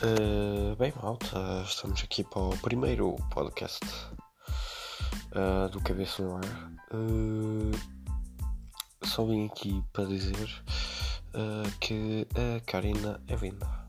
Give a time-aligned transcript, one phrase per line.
[0.00, 3.84] Uh, bem, malta, estamos aqui para o primeiro podcast
[5.34, 6.72] uh, do Cabeça no Ar.
[6.94, 7.72] Uh,
[9.04, 10.48] só vim aqui para dizer
[11.80, 13.87] que a Karina é vinda.